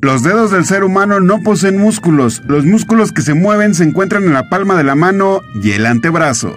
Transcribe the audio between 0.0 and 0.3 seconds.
Los